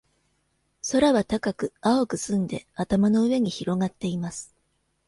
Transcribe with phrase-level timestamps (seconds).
[0.81, 4.55] 空は高く、青く澄んで、頭の上に広がっています。